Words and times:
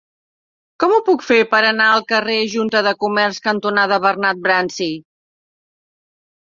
Com 0.83 0.95
ho 0.95 1.01
puc 1.09 1.25
fer 1.27 1.37
per 1.51 1.59
anar 1.67 1.91
al 1.97 2.03
carrer 2.13 2.39
Junta 2.55 2.83
de 2.89 2.97
Comerç 3.05 3.41
cantonada 3.51 4.03
Bernat 4.09 4.45
Bransi? 4.51 4.93